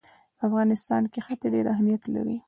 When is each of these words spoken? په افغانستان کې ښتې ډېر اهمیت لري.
په 0.37 0.41
افغانستان 0.49 1.03
کې 1.11 1.19
ښتې 1.25 1.47
ډېر 1.53 1.65
اهمیت 1.73 2.03
لري. 2.15 2.37